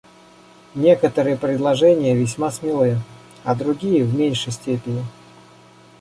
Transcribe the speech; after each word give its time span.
Некоторые 0.73 1.37
предложения 1.37 2.15
весьма 2.15 2.49
смелы, 2.49 2.97
а 3.43 3.53
другие— 3.53 4.03
в 4.03 4.15
меньшей 4.17 4.51
степени. 4.51 5.03